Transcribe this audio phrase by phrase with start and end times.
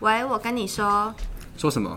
[0.00, 1.14] 喂，我跟你说，
[1.56, 1.96] 说什么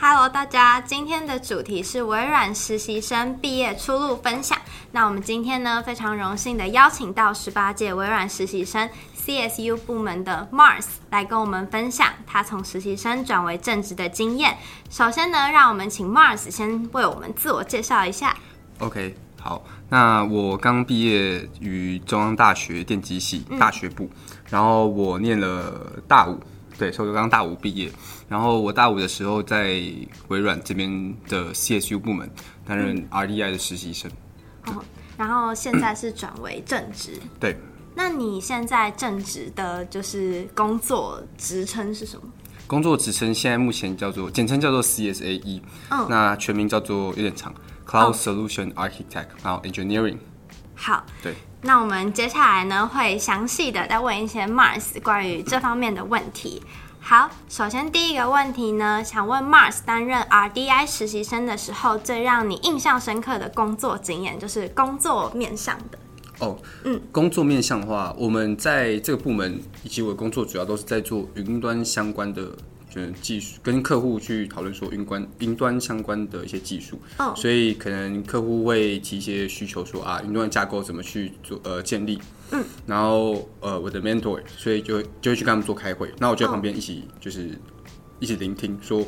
[0.00, 4.58] ？Hello，大家，今天的主题是微软实习生毕业出路分享。
[4.90, 14.58] 那我们今天呢，非常荣幸的邀请到十八届微软实习生 CSU 部门的 Mars 来跟我们分享他从实习生转为正职的经验。
[14.90, 18.36] 首先呢，让我们请 Mars 先为我们自我介绍一下。
[18.80, 26.40] OK，好，那我刚毕业于中央大学电机系大学部，嗯、然后我念了大五。
[26.78, 27.90] 对，所以我刚大五毕业，
[28.28, 29.80] 然后我大五的时候在
[30.28, 32.28] 微软这边的 CSU 部门
[32.66, 34.10] 担任 RDI 的实习生。
[34.66, 34.82] 哦，
[35.16, 37.12] 然后现在是转为正职。
[37.38, 37.56] 对，
[37.94, 42.22] 那你现在正职的就是工作职称是什么？
[42.66, 47.52] 工作职称现在目前叫做简称叫做 CSAE，嗯，那全名叫做有点长
[47.86, 50.16] ，Cloud Solution Architect，然后 Engineering。
[50.74, 51.34] 好，对。
[51.64, 56.60] 那我们接下来呢，会详细的再问一些 Mars 关于这方面的问题。
[57.00, 65.98] 好，首先第一个问题呢，想问 Mars 担任 RDI 实习生的时候，最让你印象深刻的工作经验，就是工作面向的。
[66.40, 72.50] 哦，嗯，工作面向的话，我们在这个部门以及我的工作主要都是在做云端相关的。
[72.94, 77.34] 就是技术跟客户去讨论说云端云端相关的一些技术，oh.
[77.34, 87.58] 所以可能客户会提一些需求说啊，云端架构怎么去做呃建立，嗯，然后呃我的 mentor，所以就就会去跟他们做开会，那我就在旁边一起就是
[88.20, 89.02] 一起聆听说，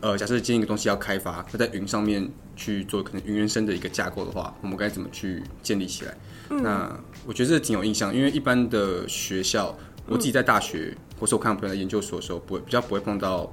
[0.00, 6.18] 呃假设今天一个东西要开发，那在云上面去做可能云原生的一个架构的话，我们该怎么去建立起来？
[6.50, 9.78] 嗯，那我觉得这挺有印象，因为一般的学校。
[10.06, 13.50] 我自己在大学，嗯、或是我看我朋友在研究所的时候，不会比较不会碰到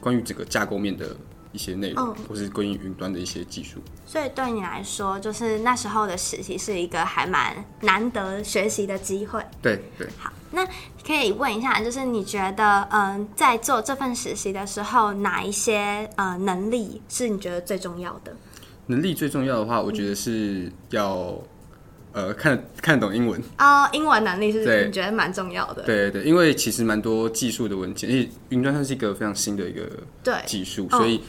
[0.00, 1.14] 关于整个架构面的
[1.52, 3.80] 一些内容，嗯、或是关于云端的一些技术。
[4.06, 9.44] 所以对你来说，就是那时候的实习是一个还蛮难得学习的机会。
[9.60, 10.08] 对对。
[10.18, 10.66] 好，那
[11.04, 18.34] 可以问一下，就是你觉得，嗯、呃，在做这份实习的时候，哪一些呃能力是你觉得最重要的？
[18.86, 21.38] 能力最重要的话，我觉得是要。
[22.12, 25.84] 呃，看看得懂英文哦，oh, 英文能力是你觉得蛮重要的。
[25.84, 29.88] 对对对，因为其实蛮多技术的文件，因为云端它是一个非常新的一个
[30.44, 31.24] 技术，所以、oh.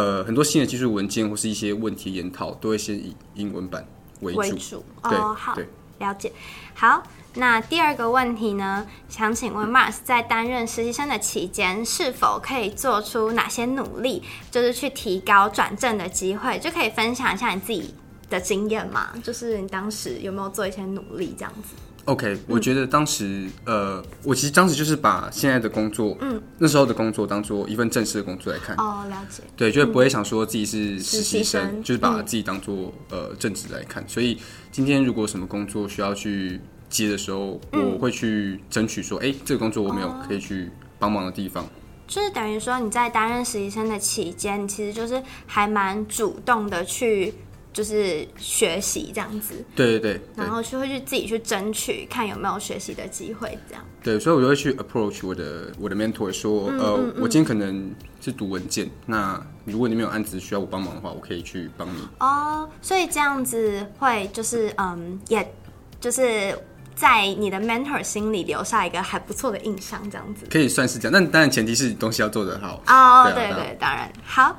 [0.00, 3.86] 呃，很多新的技术文件或是一些问题研讨，都会先以英文版
[4.20, 4.38] 为主。
[4.40, 5.66] 为主对哦，好，对
[5.98, 6.30] 了解。
[6.74, 7.02] 好，
[7.34, 17.94] 那第二个问题呢，想请问 Mars 在担任实习生的期间，是否可以做出哪些努力，就是去提高转正的机会，就可以分享一下你自己
[18.30, 21.74] 的经验嘛，就是你当时有没有做一些努力这样子
[22.06, 28.74] ？OK，我觉得当时，嗯、呃，我其实当时就是把现在的工作，嗯，那时候的工作当做一份正式的工作来看。
[28.76, 29.42] 哦，了解。
[29.54, 34.02] 对，就不会想说自己是实习生，生就是把自己当做、嗯、呃正职来看。
[34.08, 34.38] 所以
[34.72, 36.58] 今天如果什么工作需要去
[36.88, 41.68] 接的时候，嗯、我会去争取说，哎、欸，这个工作我没有可以去帮忙的地方。
[42.08, 47.34] 就是等于说你在担任实习生的期间，其实就是还蛮主动的去。
[47.72, 53.84] 就是学习这样子，对对对，然后就会去自己去争取，看有没有学习的机会，这样。
[54.02, 62.00] 对，所以我就会去 approach 我的我的 mentor 说，嗯嗯嗯呃，我今天可能是读文件，那如果你没有案子需要我帮忙的话，我可以去帮你。
[62.18, 65.54] 哦，所以这样子会就是嗯，也
[66.00, 66.58] 就是
[66.96, 70.46] 在你的 mentor 心里留下一个还不错的印象，这样子。
[70.50, 72.82] 可以算是这样，但当然前提是东西要做得好。
[72.86, 74.58] 哦，对，对对，当然好。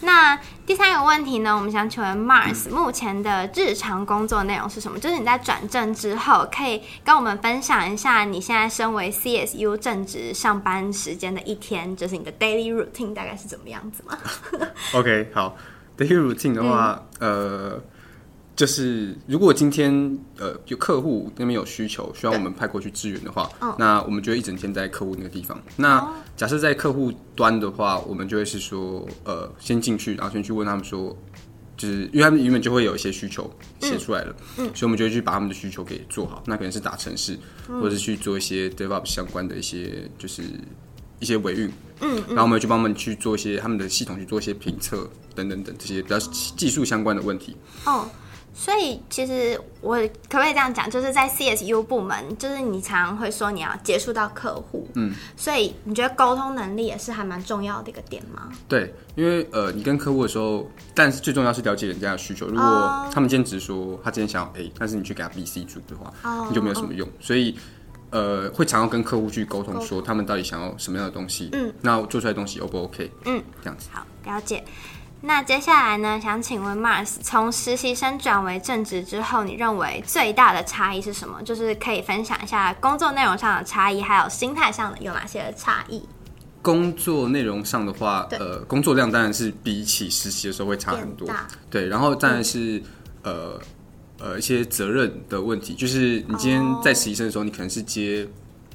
[0.00, 1.56] 那第三个问题呢？
[1.56, 4.98] 我们想请问 Mars 目前的日常工作内容是什么？
[4.98, 14.16] 就是你在转正之后，可以跟我们分享一下你现在身为 CSU 正职上班时间的一天，就是你的 daily routine 大概是怎么样子吗？
[14.94, 15.56] OK，好
[15.96, 17.30] ，daily routine 的话，嗯、
[17.70, 17.82] 呃。
[18.58, 23.48] 就是如果今天呃有客户那边有需求，需要我们派过去支援的话，
[23.78, 25.56] 那我们就会一整天在客户那个地方。
[25.76, 26.04] 那
[26.36, 31.16] 假设在客户端的话，我们就会是说呃先进去，然后先去问他们说，
[31.76, 33.48] 就是因为他们原本就会有一些需求
[33.78, 36.42] 写出来了，嗯，所以我们就会去把他们的需求给做好。
[36.44, 37.38] 那可能是打城市，
[37.68, 40.42] 或者是去做一些 DevOps 相关的一些就是
[41.20, 41.70] 一些维运，
[42.00, 47.56] 嗯，然后我们去帮他们去做一些他们的系统去做一些评测等等等这些比较技术相关的问题。
[47.84, 48.10] 哦。
[48.54, 58.50] 所以其实我可不可以这样讲，就是在 CSU 部门，就是你常常会说你要接触到客户，嗯，所以你觉得沟通能力也是还蛮重要的一个点吗？
[58.68, 62.46] 对，因为呃，你跟客户的时候，但是最重要是了解人家的需求。
[62.48, 67.08] 如果他们今天只是说他今天想要 A，但是你去给他 B、C 组的话，哦，你就没有什么用。
[67.20, 67.56] 所以
[68.10, 73.10] 呃，会常要跟客户去沟通，说他们到底想要什么样的东西，嗯，那做出来的东西 O 不 OK？
[73.26, 73.88] 嗯，这样子。
[73.92, 74.64] 好，了解。
[75.20, 76.20] 那接下来呢？
[76.20, 81.42] 想请问 Mars，从实习生转为正职之后，你认为最大的差异是什么？
[81.42, 86.02] 就是可以分享一下工作内容上的差异，还有心态上的有哪些的差异
[86.62, 91.28] 工作内容上的话，呃，工作量当然是比起实习的时候会差很多。
[91.68, 92.78] 对，然后当然是、
[93.22, 93.60] 嗯、呃
[94.18, 98.26] 呃一些责任的问题，就是你今天在实习生的时候，你可能是接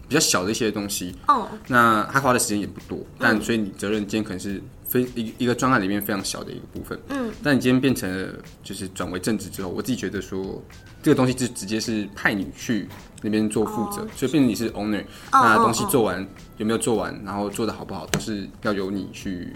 [0.08, 10.62] 比较小的一些东西，哦，那他花的时间也不多，但所以你责任今天可能是非一一个专案里面非常小的一个部分，嗯，但你今天变成了就是转为正职之后，我自己觉得说
[11.02, 12.88] 这个东西就直接是派你去
[13.22, 16.28] 那边做负责，所以变成你是 owner，那东西做完
[16.58, 19.52] 有没有做完，然后做的好不好，都是要由你去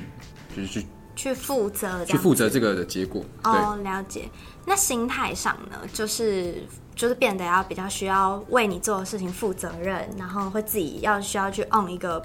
[0.55, 0.85] 就是去
[1.15, 3.23] 去负责，去负责这个的结果。
[3.43, 4.29] 哦，了解。
[4.65, 6.63] 那心态上呢，就是。
[6.97, 12.19] 就是变得要比较需要为你做的事情负责任，然后会自己要需要去 own 一个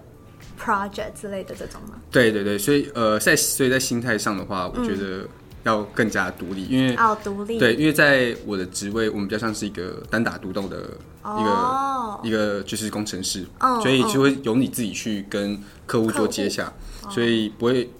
[0.58, 2.00] project 之类的这种吗？
[2.10, 5.28] 对对对，所以呃，在所以在心态上的话，我觉得
[5.64, 10.78] 要更加独立，嗯、因为哦独立，对，因为在我的职位，我们比较像是一个单打独斗的
[11.22, 16.72] 一个、哦、一个就是工程师，哦、所以就会由你自己去跟客户做接洽，
[17.02, 17.90] 哦、所以不会。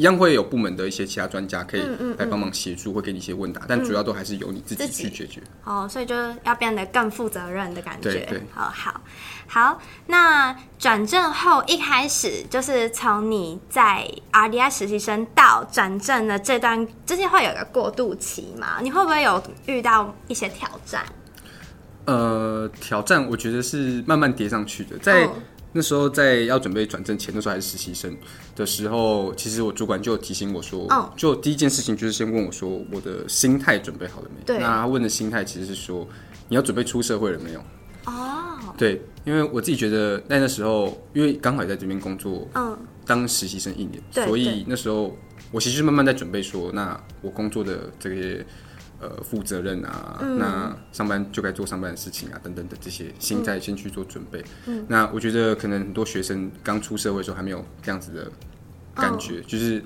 [0.00, 1.82] 一样会有部门的一些其他专家可以
[2.16, 5.42] 来帮忙协助，会给你一些问答，但主要都还是由你自己去解决。
[5.62, 8.10] 哦，所以就是要变得更负责任的感觉。
[8.10, 8.42] 对对。
[8.50, 9.02] 好好
[9.46, 18.80] 好，那转正后一开始就是从你在 RDI 实习生到转正的这段，这些会有一个过渡期嘛？
[18.80, 21.04] 你会不会有遇到一些挑战？
[22.06, 25.26] 呃，挑战我觉得是慢慢叠上去的，在。
[25.26, 25.32] 哦
[25.72, 28.12] 那时候在要准备转正前，那时候还是实习生
[28.60, 31.06] 的时候，其实我主管就提醒我说，oh.
[31.16, 34.44] 就第一件事情就是先问我说，我的心态准备好了没？
[34.44, 34.58] 对。
[34.58, 36.06] 那他问的心态其实是说，
[36.48, 37.60] 你要准备出社会了没有？
[38.04, 38.58] 哦。
[38.66, 38.76] Oh.
[38.76, 44.26] 对，因为我自己觉得那那时候，因为刚好也在这边工作，嗯，当实习生一年，oh.
[44.26, 45.16] 所以那时候
[45.50, 48.44] 我其实慢慢在准备说，那我工作的这些。
[49.02, 54.44] 呃，负责任啊，嗯、那上班就该做上班的事情啊，等等的这些心态先去做准备。
[54.66, 58.30] 嗯，那我觉得可能很多学生刚出社会的时候还没有这样子的
[58.94, 59.82] 感觉，哦、就是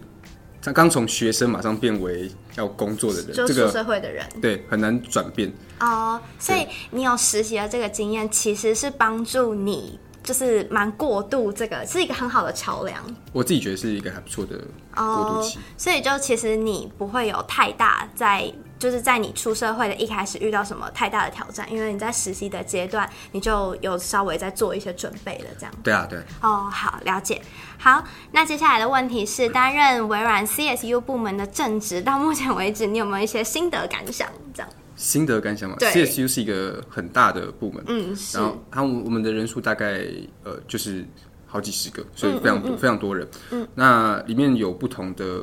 [0.63, 5.53] 他刚从学生马上变为要工作的人，这个社会的人，这个、对，很难转变。
[5.81, 13.03] 哦，所以你有实习的这个经验，其实是帮助你，就是蛮过渡这个，是一个很好的桥梁。
[13.33, 14.57] 我自己觉得是一个还不错的
[14.95, 15.59] 过渡期。
[15.59, 18.53] 哦，所以就其实你不会有太大在。
[18.79, 25.75] 就是在你出社会的一开始遇到什么太大的挑战，因为你在实习的阶段，你就有稍微在做一些准备了，这样。
[25.83, 26.19] 对啊，对。
[26.43, 27.41] 哦，好，了解。
[27.79, 34.29] 好，那接下来的问题是，担任微软 CSU 部门的正职，到目前为止，你有没有一些心得感想？
[34.53, 34.69] 这样。
[34.97, 35.77] 心得感想嘛？
[35.79, 38.37] 对，CSU 是一个很大的部门，嗯，是。
[38.39, 40.03] 然后，他我们的人数大概
[40.45, 41.05] 呃，就是
[41.47, 43.29] 好几十个，所以非常多，嗯嗯嗯非常多人。
[43.51, 43.69] 嗯。
[43.75, 45.43] 那里面有不同的。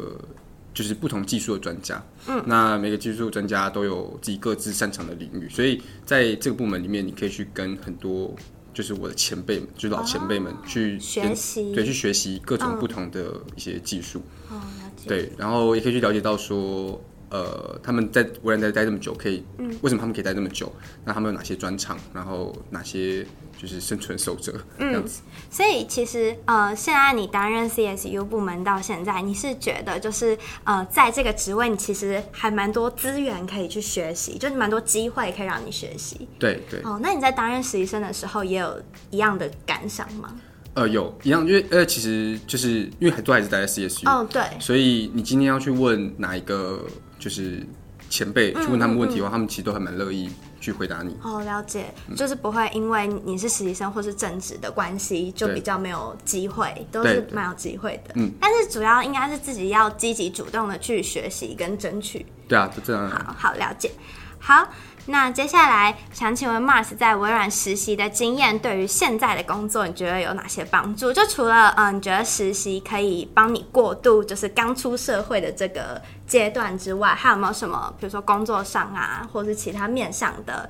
[0.73, 8.33] 就是不同技术的专家，嗯，那每个技术专家都有自己各自擅长的领域，所以在这个部门里面，你可以去跟很多
[8.73, 14.61] 就是我的前辈们，就是老前辈们去学习，对，去学习各种不同的一些技术，哦，
[15.05, 20.71] 对，然后也可以去了解到说，呃，他们在微软待待这么久，可以，嗯，为什么他们可以待这么久？
[21.03, 21.97] 那他们有哪些专长？
[22.13, 23.25] 然后哪些？
[23.57, 25.21] 就是生存守则，嗯，这样子。
[25.51, 36.27] 所以其实呃，现在你担任 CSU 部门到现在，你是觉得就是呃，在这个职位，你其实还蛮多资源可以去学习，就是蛮多机会可以让你学习。
[36.39, 36.79] 对对。
[36.81, 38.81] 哦，那你在担任实习生的时候，也有
[39.11, 40.35] 一样的感想吗？
[40.73, 44.41] 呃，有一样，因为呃，其实就是因为很多还是待在 CSU，哦，对。
[44.59, 46.83] 所以你今天要去问哪一个
[47.21, 47.65] 就是
[48.09, 50.29] 前辈去问他们问题的话，他们其实都还蛮乐意。
[50.61, 58.13] 去回答你哦，了解，就是不会因为你是实习生或是正职的关系，就比较没有机会，都是蛮有机会的。
[58.13, 62.23] 嗯，但是主要应该是自己要积极主动的去学习跟争取。
[62.47, 63.09] 对啊，就这样。
[63.09, 63.89] 好好了解，
[64.37, 64.69] 好。
[65.07, 71.11] 那接下来想请问 Mars 在微软实习的经验，对于现在的工作，你觉得有哪些帮助？
[71.11, 80.69] 就除了嗯，你觉得实习可以帮你过渡，就是刚出社会的这个阶段之外，还有没有什么，比如说工作上啊，或是其他面向的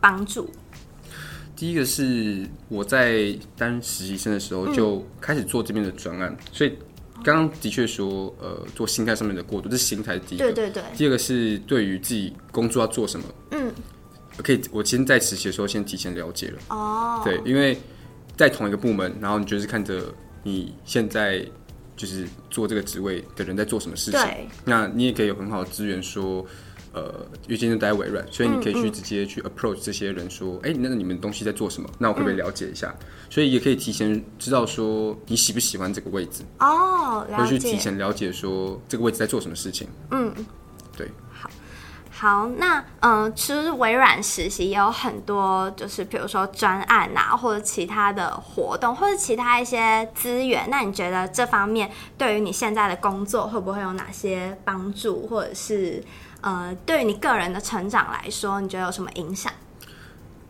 [0.00, 0.50] 帮助？
[1.54, 6.76] 第一个是我在当实习生的时候就开始做这边的专案，所以。
[7.22, 10.44] 刚刚的确说，呃，做心态上面的过渡，这是心态第一个。
[10.44, 10.82] 对对对。
[10.96, 13.72] 第二个是对于自己工作要做什么，嗯，
[14.38, 16.58] 可以，我先在实习的时候先提前了解了。
[16.68, 17.20] 哦。
[17.24, 17.78] 对，因为
[18.36, 20.04] 在同一个部门，然后你就是看着
[20.42, 21.44] 你现在
[21.96, 26.44] 就是做这个职位的人在做什么事情，对那你也可以有很好的资源说。
[26.98, 27.14] 呃，
[27.44, 31.88] 因为今天待在微软，所以你可以去直接去 approach 这些人说，哎、嗯嗯，那个你们东西在做什么？
[31.98, 32.92] 那我可不可以了解一下？
[32.98, 37.36] 嗯、所以也可以提前知道说你喜不喜欢这个位置哦，了解。
[37.36, 39.86] 或者去提前了解说这个位置在做什么事情。
[40.10, 40.34] 嗯，
[40.96, 41.08] 对。
[41.30, 41.48] 好，
[42.10, 50.68] 好，那嗯，其实微软实习也有很多，就是比如说专案啊，或者其他的活动，或者其他一些资源。
[50.68, 56.02] 那你觉得这方面对于你现在的工作会不会有哪些帮助，或者是
[56.40, 59.52] 呃，对于你个人的成长来说，你觉得有什么影响？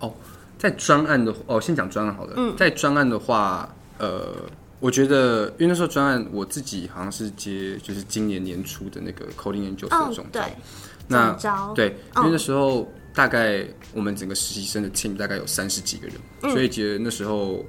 [0.00, 0.14] 哦，
[0.59, 2.35] 在专案的哦，先讲专案好了。
[2.37, 3.68] 嗯，在专案的话，
[3.99, 4.35] 呃，
[4.80, 10.40] 我觉得因为那时候专案我自己好像是接，就是今年年初的那个 Coding Angels 的总招。
[10.40, 10.45] 哦
[11.11, 11.33] 那
[11.75, 17.64] 对，因为那时候大概我们整个实习生的 team 大概有三十几个人，嗯、所以觉得那时候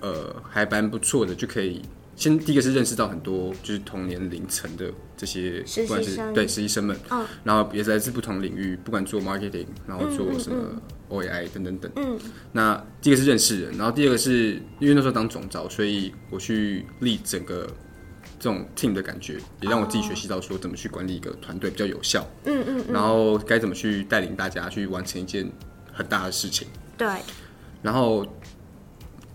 [0.00, 1.82] 呃还蛮不错的，就可以
[2.16, 11.92] 先第一个是认识到很多就是同年龄层的这些不管是对实习生们，嗯、然后也是来自不同领域，不管做 marketing，然后做什么 OAI 等等等。
[11.96, 12.18] 嗯，
[12.52, 17.68] 那第一个是认识人，然后第二个是因为那时候当总招，所以我去立整个。
[18.38, 22.24] 这种 team 的感觉，也让我自己学习到说怎么去管理一个团队比较有效。
[22.44, 25.50] 嗯嗯，然后该怎么去带领大家去完成一件
[25.90, 26.68] 很大的事情。
[26.98, 27.08] 对。
[27.80, 28.26] 然后，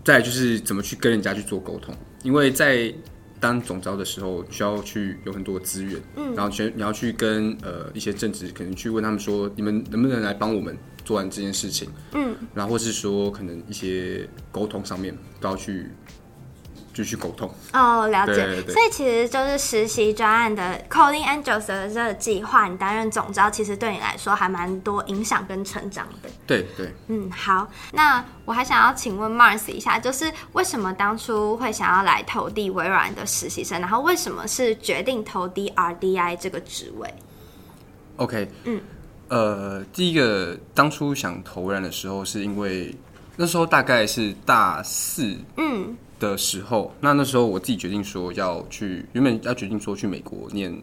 [0.04, 2.92] 再就是怎么去跟人家去做沟通，因为在
[3.40, 6.00] 当总招的时候，需要去有很多资源。
[6.16, 6.34] 嗯。
[6.34, 11.88] 然后全你要去跟呃一些正职，可能去问他们说，你们能不能来帮我们做完这件事情？
[12.12, 12.36] 嗯。
[12.54, 15.86] 然后或是说，可能一些沟通上面都要去。
[16.94, 18.34] 继续沟通哦，了解。
[18.34, 26.28] 对对对，所以其实就是实习专案的 Coding Angels 的这个计划，你担任总招，其实对你来说还蛮多影响跟成长的。
[26.46, 27.66] 对对，嗯，好。
[27.92, 37.12] 那我还想要请问 Mars 一下，就是为什么当初会想要来投递微软的实习生，然后为什么是决定投递 RDI 这个职位
[38.16, 38.80] ？OK，嗯，
[39.28, 42.94] 呃，第一个当初想投微软的时候，是因为
[43.36, 45.96] 那时候大概是大四，嗯。
[46.30, 50.74] 的时候，那那时候我自己决定说要去，原本要决定说去美国念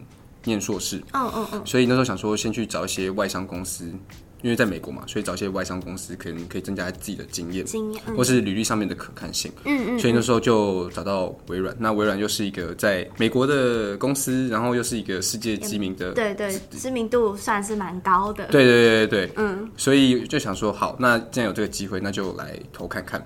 [0.44, 3.84] 念硕士，嗯嗯嗯，所以那时候想说先去找一些外商公司，
[4.42, 23.22] 因为在美国嘛，所以找一些外商公司可能可以增加自己的经验，经验，嗯、或是履历上面的可看性，嗯嗯，所以那时候就找到微软，那微软又是一个在美国的公司，然后又是一个世界知名的，对对，知名度算是蛮高的，对对对对对，嗯，所以就想说好，那既然有这个机会，那就来投看看。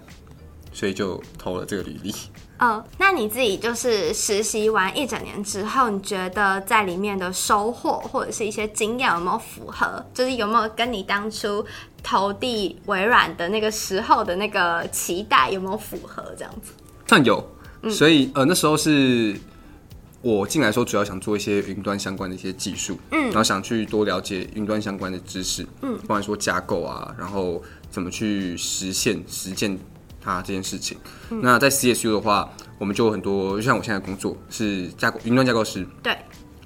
[0.74, 2.14] 所以就投了这个履历。
[2.58, 10.04] 哦，那你自己就是实习完一整年之后，你觉得在里面的收获或者是一些经验有没有符合？
[10.14, 11.64] 就是有没有跟你当初
[12.02, 16.24] 投递微软的那个时候的那个期待有没有符合？
[16.38, 16.72] 这样子？
[17.08, 17.44] 但有，
[17.90, 19.36] 所以呃那时候是
[20.22, 29.76] 我进来时候主要想做一些云端相关的一些技术，嗯，然后想去多了解云端相关的知识，嗯，不管说架构啊，然后怎么去实现实践。
[30.24, 30.96] 啊，这件事情，
[31.30, 36.16] 嗯、那在 CSU 的话，我们就有很多，就像我现在工作是架构云端架构师，对，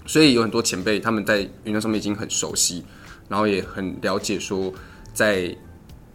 [0.07, 2.85] 所以有很多前辈他们在云端上面已经很熟悉，
[3.29, 4.73] 然后也很了解说
[5.13, 5.57] 在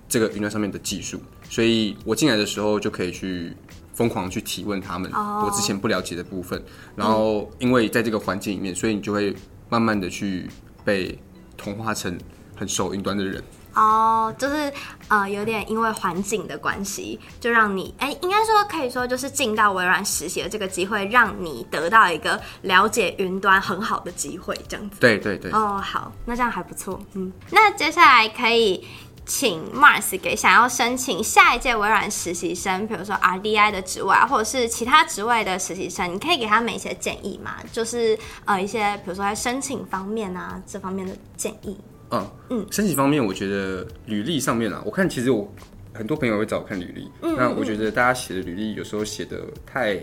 [0.07, 1.19] 这个云端上面的技术，
[1.49, 3.53] 所以我进来的时候就可以去
[3.93, 6.63] 疯狂去提问他们我之前不了解的部分，哦、
[6.95, 9.35] 然后因为在这个环境里面，所以你就会
[9.69, 10.49] 慢慢的去
[10.85, 11.19] 被
[11.57, 12.17] 同化成
[12.55, 13.43] 很熟云端的人。
[13.73, 14.71] 哦，oh, 就是
[15.07, 24.99] 呃，有点因为环境的关系，就让你哎，应该说可以说就是进到微软实习的这个机会，让你得到一个了解云端很好的机会，这样子。
[24.99, 25.51] 对对对。
[25.51, 26.99] 哦，oh, 好，那这样还不错。
[27.13, 28.87] 嗯，那接下来可以
[29.25, 37.55] 请 Mars 给想要申请下一届微软实习生，比如说 RDI 的职位啊，或者是其他职位的实习生，你可以给他们一些建议吗？
[37.71, 41.77] 就是呃，一些比如说在申请方面啊，这方面的建议。
[42.13, 42.31] 嗯。
[42.51, 45.51] 嗯，申请方面，我觉得履历上面啊，我看其实我
[45.93, 49.99] 很多朋友会找我看履历，嗯，那我觉得大家写的履历有时候写的太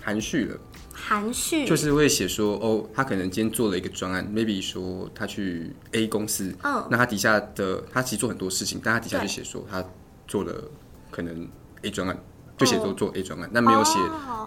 [0.00, 0.56] 含蓄了，
[0.92, 1.66] 含蓄。
[1.66, 9.84] 就是会写说哦，他可能今天做了一个专案，maybe 说他去 A 公司，嗯，那他底下的他其实做很多事情，但他底下就写说他
[10.28, 10.62] 做了
[11.10, 11.48] 可能
[11.82, 12.18] A 专案。
[12.56, 13.98] 就写作做 A 专案，但没有写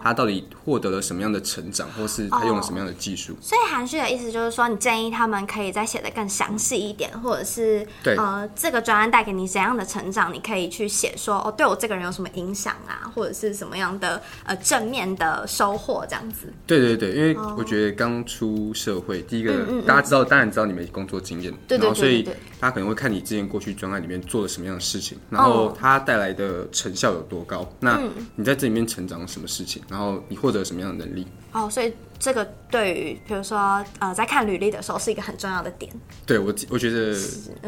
[0.02, 3.36] 他到底获得了什么样的成长，或是他用了什么样的技术。
[3.40, 16.52] 所以含蓄的意思就是说，你建议他们可以再写的更详细一点，或者是对呃，这个专案带给你怎样的成长，你可以去写说哦，对我这个人有什么影响啊，或者是什么样的呃正面的收获这样子。
[16.66, 19.52] 对对对，因为我觉得刚出社会，第一个
[19.86, 22.22] 大家知道，当然知道你没工作经验，然后所以
[22.60, 27.97] 大家可能会看你之前过去专案里面做了什么样的事情，然后它带来的成效有多高，那。
[28.00, 29.82] 嗯，你在这里面成长了什么事情？
[29.88, 31.26] 然后你获得什么样的能力？
[31.52, 35.90] 哦，所以这个对于比如说呃，在看履历的时候是一个很重要的点。
[36.26, 37.16] 对我，我觉得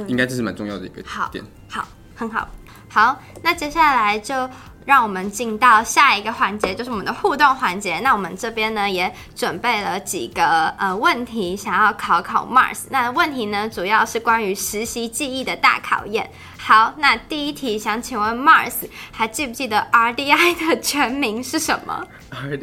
[0.07, 1.45] 应该这是蛮重要的一个点。
[1.69, 2.49] 好，好，很好，
[2.89, 3.23] 好。
[3.43, 4.49] 那接下来就
[4.85, 8.01] 让我们进到下一个环节，就是我们的互动环节。
[8.01, 12.81] 那我们这边呢也准备了几个呃问题，想要考考 Mars。
[12.91, 16.31] 那问题呢主要是关于实习记忆的大考验。
[16.63, 22.07] 好，那第一题想请问 Mars，还记不记得 RDI 的全名是什么？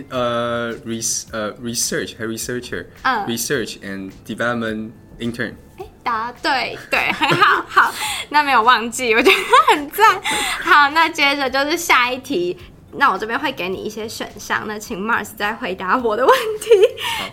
[0.09, 5.55] 呃，res 呃 research 还 researcher，嗯，research and development intern。
[6.03, 7.93] 答对，对，很好，好，
[8.29, 9.37] 那没有忘记，我觉得
[9.73, 10.21] 很赞。
[10.61, 12.55] 好，那接着就是下一题，
[12.93, 16.69] 那我这边会给你一些选项，那请 Mars 再回答我的问题，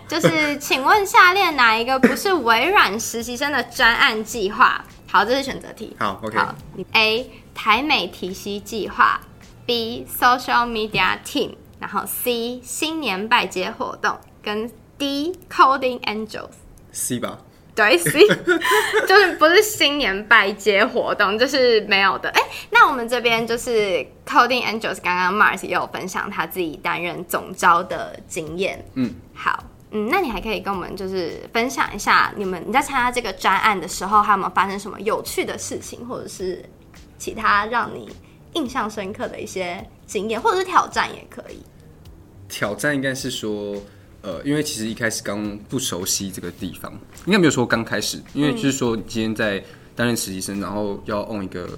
[0.09, 4.83] 就是请问下列哪一个不是微软实习生的专案计划？
[5.15, 5.95] 好，这是选择题。
[5.97, 6.37] 好，OK。
[6.37, 6.53] 好
[6.91, 9.21] ，A 台美提携计划
[9.65, 16.49] ，B Social Media Team，然后 C 新年拜节活动，跟 D Coding Angels。
[16.91, 17.39] C 吧。
[17.73, 18.27] 对，C
[19.07, 22.29] 就是不是新年拜节活动，就是没有的。
[22.31, 22.41] 哎，
[22.71, 28.85] 那我们这边就是 Coding Angels，刚刚 Mars 也有分享他自己担任总招的经验。
[28.95, 29.63] 嗯，好，
[29.95, 36.63] 嗯，那你还可以跟我们就是分享一下，你们你在参加这个专案的时候，还有没有发生什么有趣的事情，或者是
[37.17, 38.09] 其他让你
[38.53, 41.63] 印象深刻的一些经验，或者是挑战也可以。
[42.49, 43.81] 挑战应该是说。
[44.21, 46.91] 呃，因为其实一开始刚不熟悉这个地方，
[47.27, 49.63] 应该没有说刚开始，因为就是说你今天在
[49.95, 51.69] 担任实习生，然后要 on 一个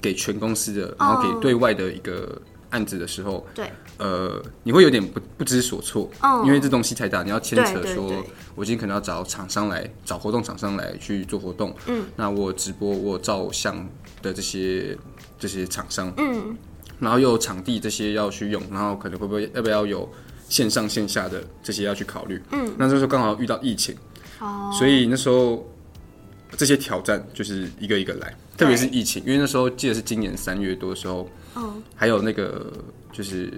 [0.00, 2.40] 给全公司的，然后给对外的一个
[2.70, 3.70] 案子的时候，对，
[4.02, 6.42] 呃，你会有点不不知所措，哦。
[6.44, 13.88] 因为这东西太大，你要牵扯说，我今天可能要找厂商来找活动厂商来去做活动，嗯，那我直播我照相
[14.20, 14.98] 的这些
[15.38, 16.56] 这些厂商，嗯，
[16.98, 20.08] 然后又有场地这些要去用，然后可能会不会要不要有。
[20.48, 23.96] 线上线下的这些要去考虑，嗯，那这时候刚好遇到疫情，
[24.38, 25.66] 哦，所以那时候
[26.58, 32.70] 这些挑战就是一个一个来，特别是疫情，因为那时候记得是今年三月多的时候，哦，还有那个
[33.10, 33.50] 就是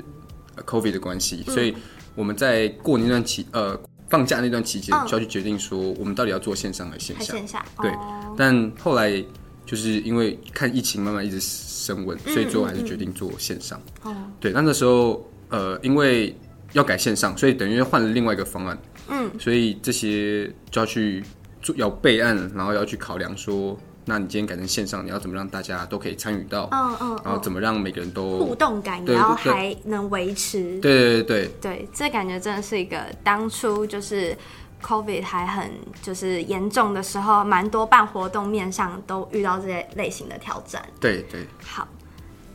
[0.62, 1.74] COVID 的关系，所以
[2.14, 7.90] 我们在过年那段期呃放假那段期间就要去决定说我们到底要做线上还是线下，线下，对，
[8.36, 9.24] 但后来
[9.66, 16.34] 就是因为看疫情慢慢一直升温，所以最后还是决定做线上，哦，对，那那时候呃因为。
[16.72, 18.76] 要改线上，所以等于换了另外一个方案。
[19.08, 21.22] 嗯，所以这些就要去
[21.62, 26.68] 做，要备案，然后要去考量说，那你今天改成线上，你要怎么让大家都可以参与到？
[26.72, 30.78] 嗯嗯，然后怎么让每个人都互动感，然后还能维持？
[30.80, 34.36] 对对对对对，这感觉真的是一个当初就是
[34.82, 35.70] COVID 还很
[36.02, 40.84] 就是严重的时候，蛮多办活动面上都遇到这些类型的挑战。
[41.00, 41.88] 对对，好，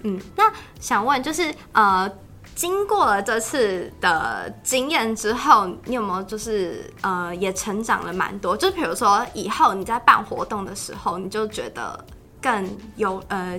[0.03, 2.11] 嗯，那想问就是呃。
[2.59, 8.57] 经过了这次的经验之后，你有没有就是呃也成长了蛮多？
[8.57, 12.05] 就比如说以后你在办活动的时候，你就觉得
[12.41, 13.57] 更有呃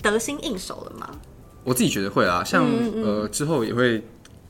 [0.00, 1.10] 得心应手了吗？
[1.64, 4.02] 我自己觉得会啊，像嗯嗯呃之后也会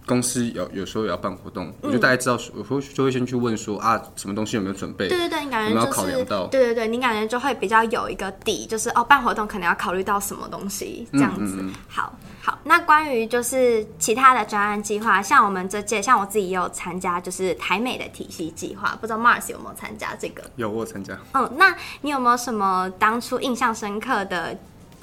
[0.06, 5.08] 公司有有时候也要办活动，嗯、我就大概知道，我会就会先去问说啊什么东西有没有准备？
[5.08, 6.46] 对对对，你感觉就是有有考量到？
[6.48, 11.56] 对对对，你感觉就会比较有一个底，就是哦办活动可能要考虑到什么东西这样子。
[11.56, 12.12] 嗯嗯嗯好。
[12.42, 20.42] 好，那关于就是其他的专案计划，像我们这届，像我自己也有参加，就是台美的体系计划，不知道 Mars 有没有参加这个？
[20.56, 21.18] 有，我有参加。
[21.32, 24.58] 嗯，那你有没有什么当初印象深刻的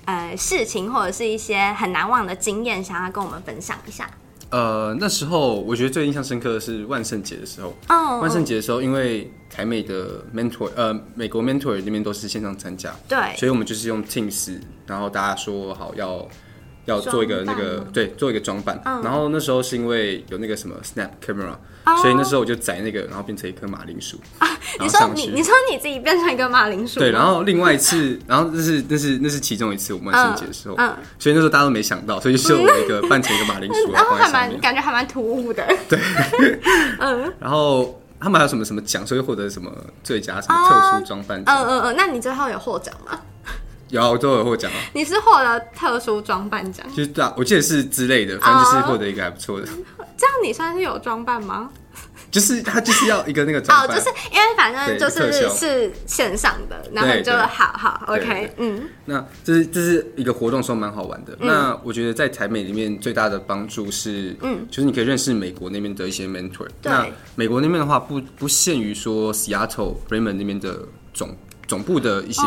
[0.05, 4.07] 呃事情，或者是一些很难忘的经验，想要跟我们分享一下？
[4.49, 7.75] 呃，那时候我觉得最印象深刻的是万圣节的时候。
[7.89, 8.19] 哦。
[8.21, 16.27] 万圣节的时候，因为台美的 mentor，呃，美国 mentor 那边都是线上参加，对，所以我们就是用 Teams，然后大家说好要。
[16.85, 24.47] 要做一个那个对，做一个装扮，嗯、然后那时候是因为有那个什么 Snap Camera，、哦、所以那时候我就载那个，然后变成一颗马铃薯啊。
[24.79, 26.99] 你说你你说你自己变成一个马铃薯？
[26.99, 35.67] 对，然后另外一次， 然后那是那是那是其中一次我们万圣节的时候，嗯，嗯所以那时候大家都没想到，所以就是我一个扮成一个马铃薯，然后还蛮感觉还蛮突兀的。
[35.87, 35.99] 对，
[36.99, 39.71] 嗯，然后他们还有什么什么奖，所以获得什么
[40.03, 41.39] 最佳什么特殊装扮？
[41.45, 43.19] 嗯嗯嗯，那你最后有获奖吗？
[43.91, 44.77] 有都有获奖啊！
[44.93, 46.85] 你是获得特殊装扮奖？
[46.89, 49.67] 就是对啊，我记得是之类的，反正就是获得一个还不错的。
[50.17, 51.69] 这样你算是有装扮吗？
[52.29, 58.87] 就是他就是要一个那个 装扮，哦，就是因为反正就是是线上的，然后就好好 OK，嗯。
[59.03, 61.35] 那这是这是一个活动，说蛮好玩的。
[61.41, 66.67] 那我觉得在台美里面最大的帮助是，嗯，就是你可以认识美国那边的一些 mentor。
[66.83, 71.35] 那美国那边的话，不不限于说 Seattle、Raymond 那边的总
[71.67, 72.41] 总部的一些。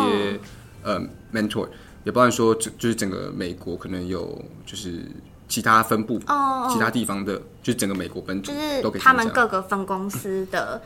[0.84, 1.00] 呃
[1.32, 1.66] ，mentor
[2.04, 5.00] 也包含说，就就是整个美国可能有就是
[5.48, 10.82] 其他分部，oh, 其他地方的，就是整个美国本土就是他们各个分公司的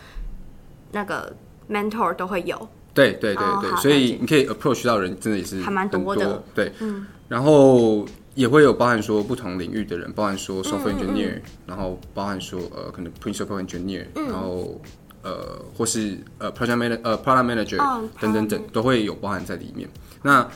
[0.92, 1.34] 那个
[1.68, 2.68] mentor 都会有。
[2.94, 6.42] 对对对对，oh, 所以你可以 approach 到人，真的也是还蛮多的。
[6.54, 11.42] 对，嗯，然后也会有包含说不同领域的人，包含说 software engineer，、嗯。
[11.42, 14.80] 嗯、然后包含说呃可能 principal engineer，、嗯、然后
[15.28, 19.88] 呃或是呃 project manager 呃 product manager、哦、等等等都会有包含在里面。
[20.22, 20.48] 那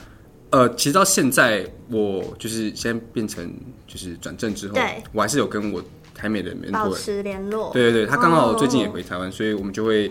[0.51, 3.53] 呃其实到现在我就是先变成
[3.87, 5.83] 就是转正之后，对我还是有跟我
[6.15, 7.71] 台美的 mentor 保持联络。
[7.73, 10.11] 对对对，他刚好最近也回台湾，哦、所以我们就会。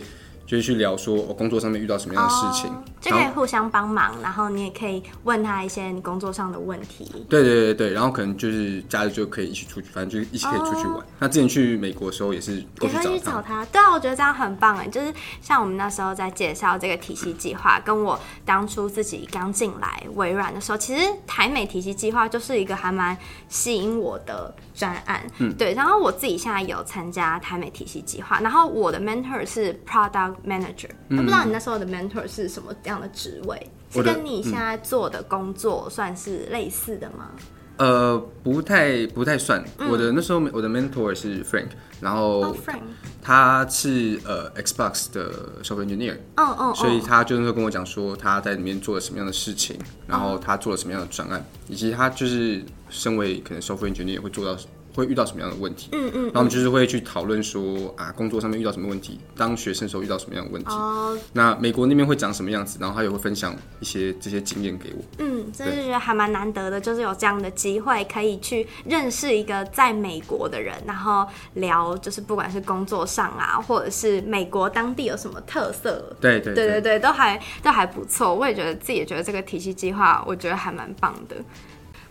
[0.51, 7.25] 就是去聊说我工作上面遇到什么样的事情，oh, 就可以互相帮忙，然后你也可以问他一些你工作上的问题。
[7.29, 10.95] 对对对对，然后可能就是假日就可以一起出去，反正就一起可以出去玩。
[10.95, 11.03] Oh.
[11.19, 13.63] 那之前去美国的时候也是也可以去找他。
[13.67, 25.23] 对啊，我觉得这样很棒哎，就是像我们那时候在介绍这个体系计划，跟我当初自己刚进来微软的时候，其实台美体系计划就是一个还蛮吸引我的专案。
[25.37, 25.73] 嗯，对。
[25.75, 33.69] 然后我自己现在有参加台美体系计划，然后我的 mentor 是 product manager，他不知道你那时候的 mentor 是什么样的职位？
[33.91, 37.31] 是跟你现在做的工作算是类似的吗？
[37.77, 39.63] 呃，不太不太算。
[39.79, 42.81] 嗯、我的那时候我的 mentor 是 Frank，然后 Frank，
[43.21, 45.31] 他是呃 Xbox 的
[45.63, 49.77] software engineer，哦哦，所以他就是跟我讲说他在里面做了什么样的事情，
[50.07, 54.59] 然后他做了什么样的专案，以及他就是身为可能 software engineer 会做到。
[54.93, 55.89] 会遇到什么样的问题？
[55.91, 60.69] 嗯嗯，然后我们就是会去讨论说啊，工作上面遇到什么问题，当学生时候遇到什么样的问题。
[60.69, 62.77] 哦，那美国那边会长什么样子？
[62.79, 65.03] 然后他也会分享一些这些经验给我。
[65.19, 76.15] 嗯，真是觉得还蛮难得的，就是有这样的机会可以去认识一个在美国的人，然后聊，就是不管是工作上啊，或者是美国当地有什么特色。
[76.19, 78.33] 对对对对对，都还都还不错。
[78.33, 81.35] 我也觉得自己也觉得这个体系计划，我觉得还蛮棒的。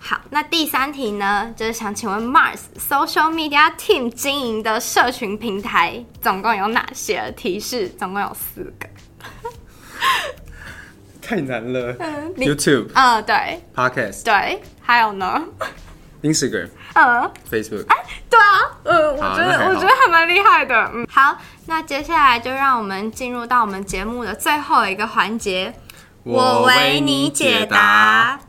[0.03, 7.31] 好，那第三题呢，就是想请问 Mars Social Media Team 经营的社群平台总共有哪些？
[7.37, 8.89] 提示总共有四个，
[11.21, 11.95] 太难了。
[12.01, 15.43] 嗯、YouTube，嗯、呃，对，Podcast，对，还有呢
[16.23, 17.97] ，Instagram，嗯，Facebook，哎，
[18.31, 20.91] 对啊，嗯，我觉得我觉得还蛮厉害的。
[20.95, 21.37] 嗯，好，
[21.67, 25.75] 那接下来就让我们进入到我们节目的最后一个环节，
[26.25, 28.41] 我为你解答。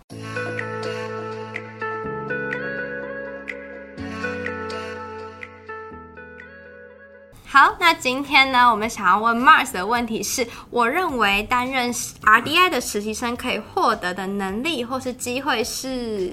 [7.53, 16.31] 好，那今天呢，我们想要问 Mars 的问题是：我认为担任 RDI 的实习生可以获得的能力或是机会是？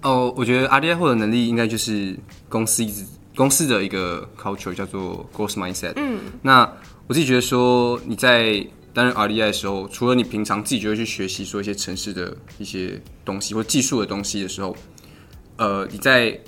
[0.00, 3.04] 哦，我觉得 RDI 获得能力应该就是公司一直
[3.36, 5.92] 公司的一个 culture 叫做 growth mindset。
[5.96, 6.62] 嗯，那
[7.06, 14.74] 我自己觉得说你在担任 RDI 的时候，除了你平常自己就会去学习说一些城市的一些东西或技术的东西的时候，
[15.58, 16.40] 呃，你在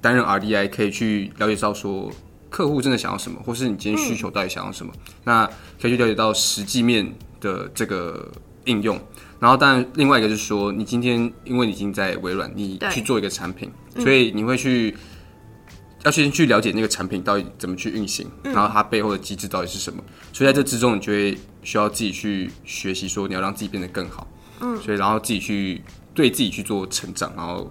[0.00, 2.10] 担任 RDI 可以去了解到说。
[2.56, 4.90] 客户真的想要什么，或是你今天需求到底想要什么？
[4.94, 5.46] 嗯、那
[5.78, 8.32] 可以去了解到实际面的这个
[8.64, 8.98] 应用。
[9.38, 20.02] 然后，当然，另外一个就是说，你今天因为你已经在微软，你去做一个产品，所以你会去、嗯、要先去了解那个产品到底怎么去运行，嗯、然后它背后的机制到底是什么。
[20.32, 24.26] 所以在这之中，你就会需要自己去学习，说你要让自己变得更好。
[24.62, 25.82] 嗯，所以然后自己去
[26.14, 27.70] 对自己去做成长，然后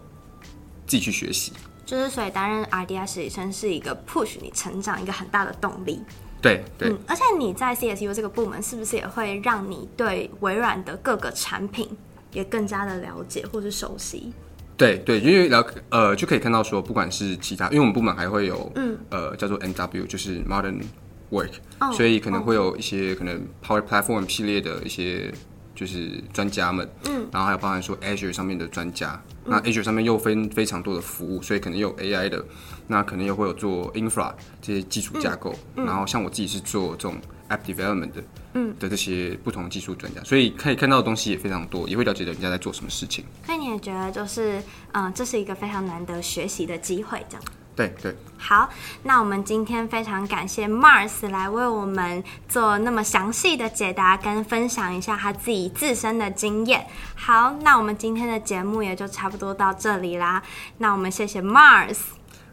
[0.85, 1.51] 自己去学习。
[1.85, 6.01] 就是所以担任 RDI 实习生是一个 push 你成长一个很大的动力。
[6.41, 11.89] 对对、嗯，而且你在 CSU 这个部门是不是也会让你对微软的各个产品
[12.33, 14.33] 也更加的了解或是熟悉？
[14.77, 20.83] 对对，因为了呃就可以看到说，不管是其他，因为我们部门还会有嗯呃叫做 MW，就是 Modern
[21.31, 25.33] Work，、哦、所以可能会有一些可能 Power Platform 系列的一些。
[25.75, 32.43] 就是专家们，嗯，然后还有包含说 Azure 上面的专家，嗯、那 Azure 上面又分非常多的服务，所以可能有 AI 的，
[32.87, 37.17] 那可能又会有做 Infra 这些基础架构，嗯嗯、然后像我自己是做这种
[37.49, 43.25] App Development 的，嗯，的这些不同技术专家，所以可以看到的东西也非常多，也会了解人家在做什么事情。
[43.45, 47.43] 所以你也觉得就是，嗯，这是一个非常难得学习的机会，这样。
[47.75, 48.69] 对对，好，
[49.03, 56.87] 那我们今天非常感谢 Mars 来为我们做那么详细的解答跟分享一下他自己自身的经验。
[57.15, 60.41] 好，那我们今天的节目也就差不多到这里啦。
[60.77, 61.97] 那我们谢谢 Mars，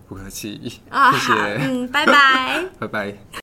[0.08, 3.22] 不客气，啊、哦，谢谢，嗯，拜拜， 拜拜。